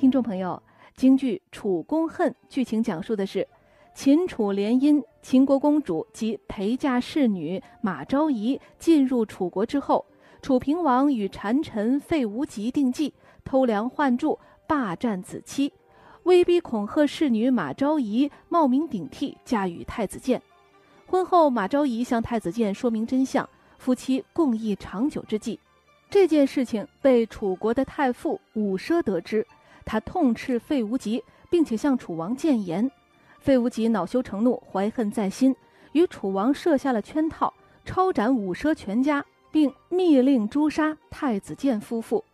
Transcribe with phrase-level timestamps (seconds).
[0.00, 0.62] 听众朋友，
[0.96, 3.46] 京剧《楚宫恨》剧情讲述的是
[3.94, 10.06] 秦楚联姻，秦国公主及陪嫁侍女马昭仪进入楚国之后，
[10.40, 13.12] 楚平王与谗臣费无极定计，
[13.44, 15.70] 偷梁换柱，霸占子妻，
[16.22, 20.40] 威逼恐吓侍女马昭仪冒名顶替嫁与太子建。
[21.04, 23.46] 婚后，马昭仪向太子建说明真相，
[23.76, 25.60] 夫妻共议长久之计。
[26.08, 29.46] 这件事情被楚国的太傅伍奢得知，
[29.90, 32.88] 他痛斥费无极，并且向楚王谏言。
[33.40, 35.52] 费无极恼羞成怒，怀恨在心，
[35.90, 37.52] 与楚王设下了圈套，
[37.84, 42.24] 抄斩伍奢全家，并密令诛杀太子建夫妇。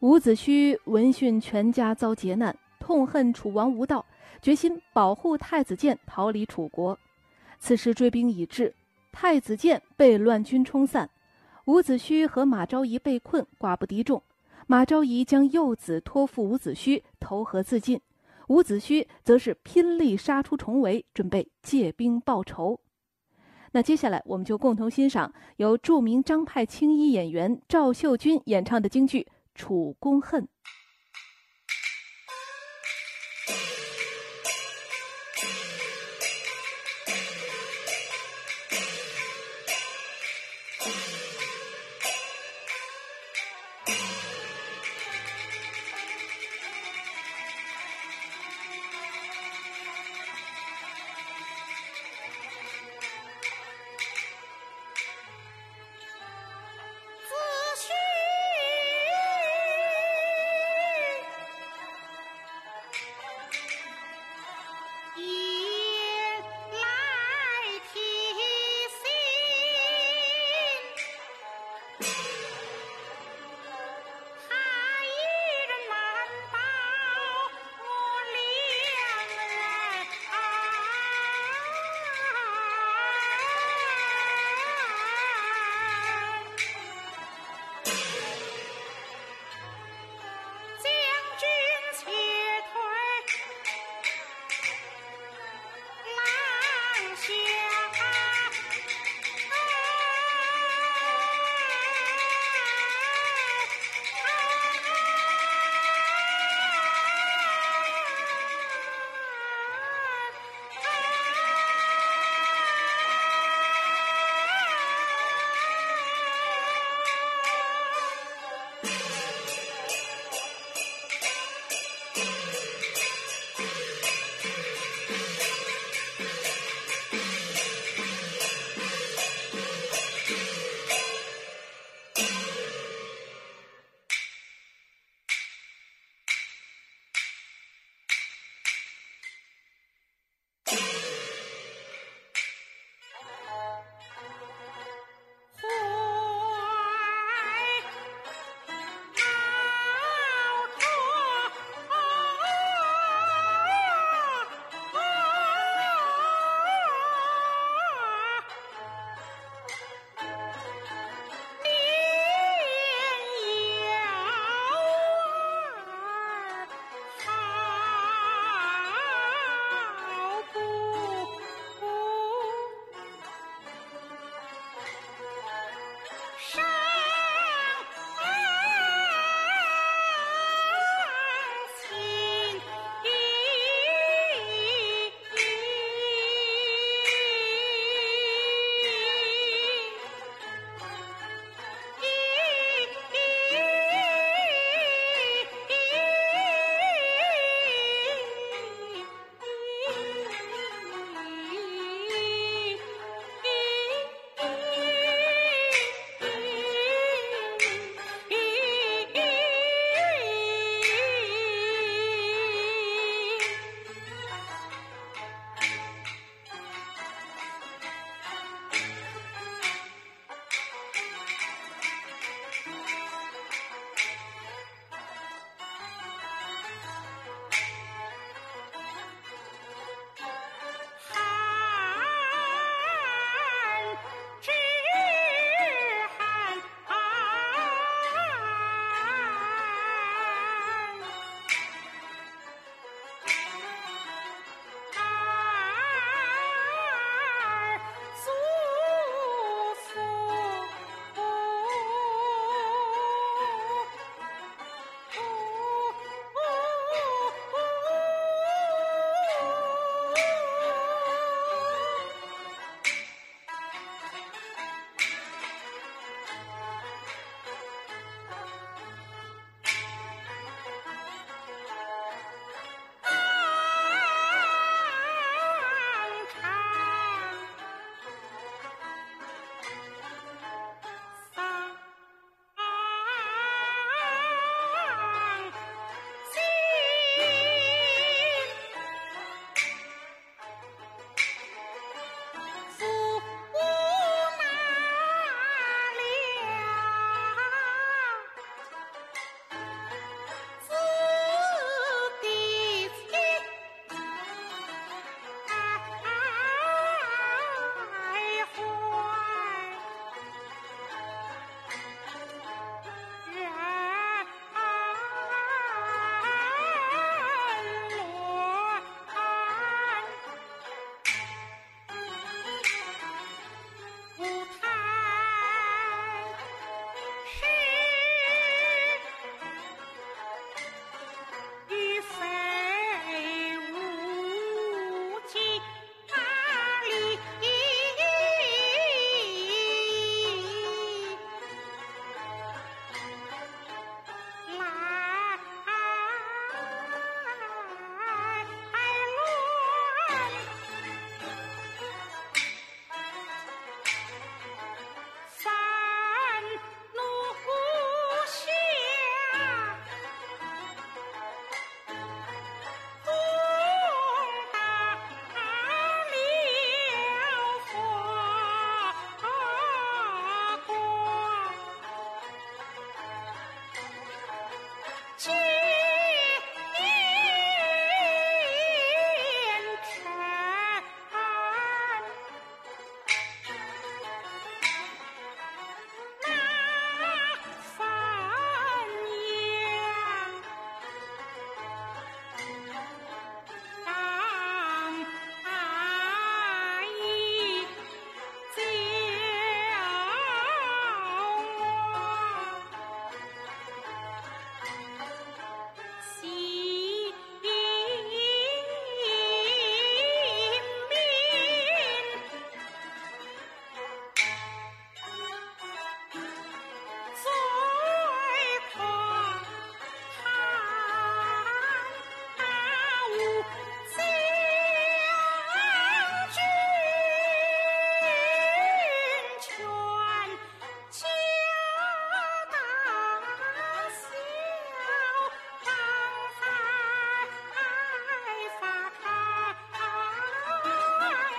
[0.00, 4.04] 伍子胥闻讯全家遭劫难，痛恨楚王无道，
[4.42, 6.98] 决心保护太子建逃离楚国。
[7.58, 8.74] 此时追兵已至，
[9.12, 11.08] 太子建被乱军冲散。
[11.64, 14.22] 伍子胥和马昭仪被困，寡不敌众。
[14.68, 18.00] 马昭仪将幼子托付伍子胥投河自尽，
[18.48, 22.80] 伍子胥则是拼力杀出重围，准备借兵报仇。
[23.70, 29.20] 那接下来，我们就共同欣赏由著名张派青衣演员赵秀君演唱的京剧
[29.54, 30.42] 《楚公恨》。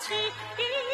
[0.00, 0.89] 起一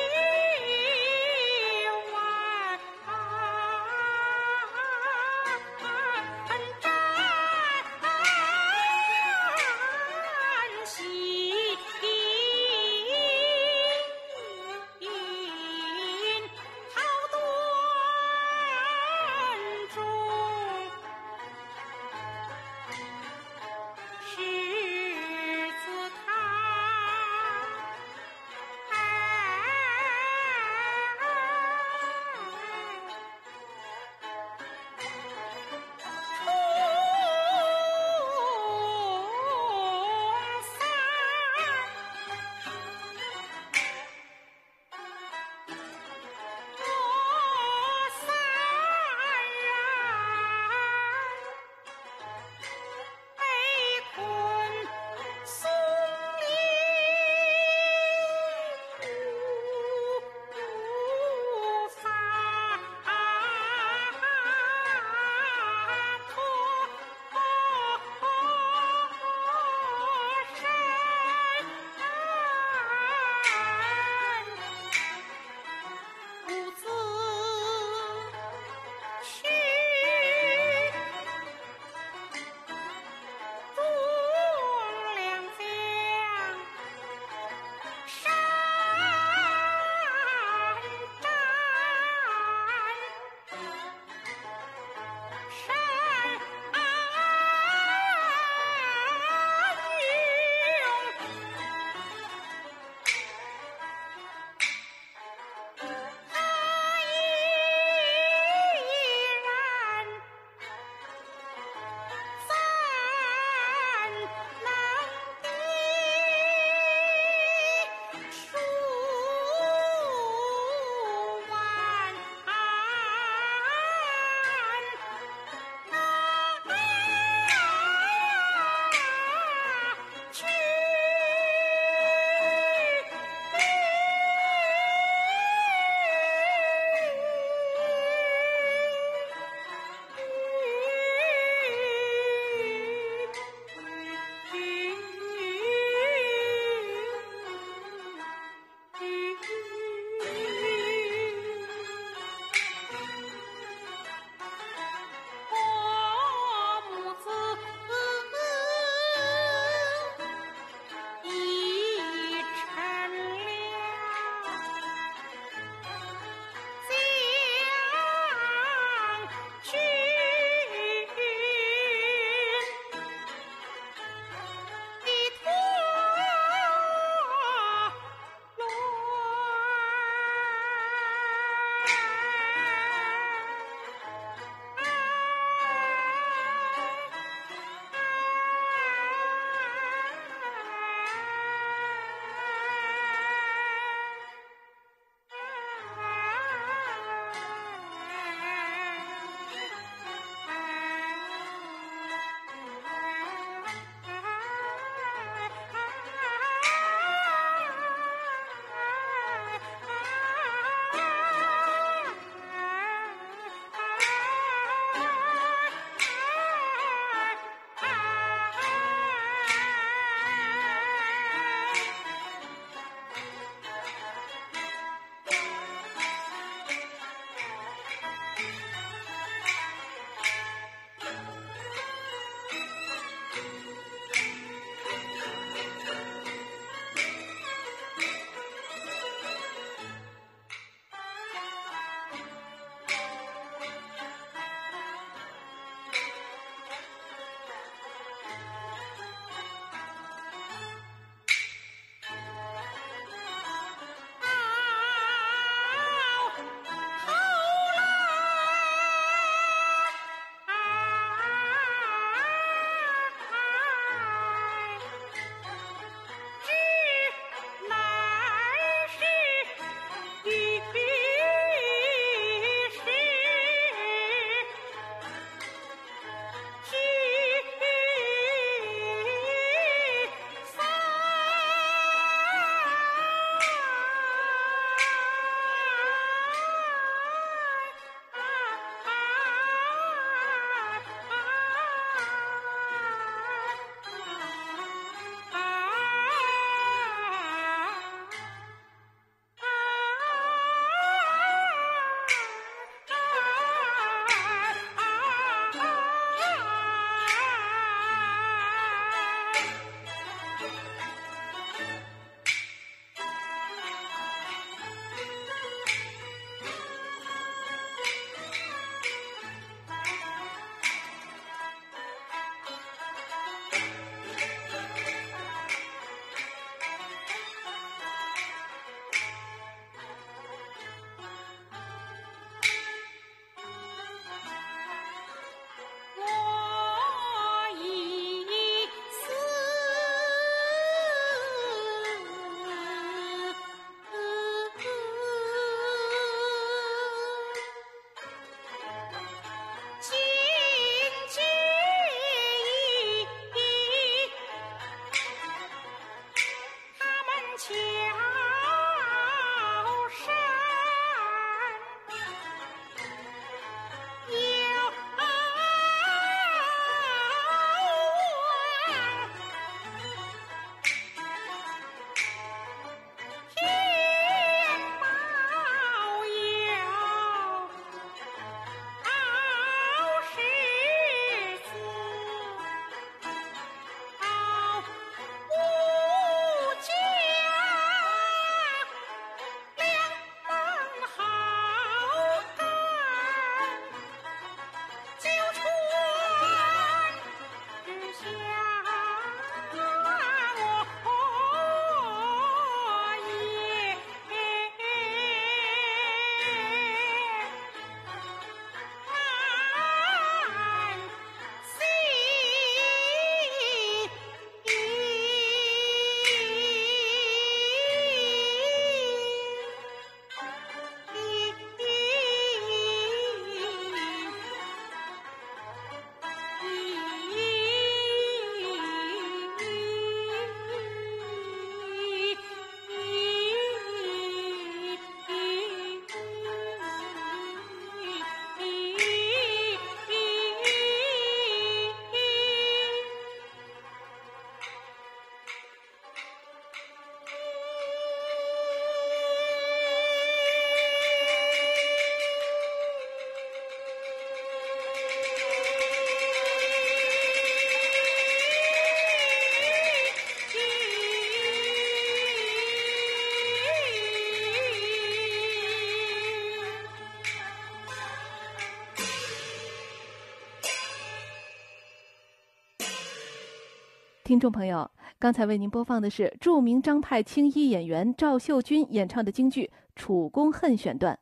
[474.06, 474.70] 听众朋友，
[475.00, 480.96] 刚才为您播放的是著名张派青衣演员赵秀君演唱的京剧《楚宫恨》选段。